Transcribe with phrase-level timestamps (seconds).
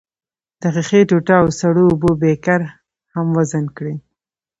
[0.61, 2.61] د ښيښې ټوټه او سړو اوبو بیکر
[3.13, 3.95] هم وزن کړئ.